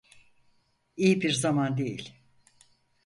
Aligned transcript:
İyi 0.97 1.21
bir 1.21 1.31
zaman 1.33 1.77
değil. 1.77 2.13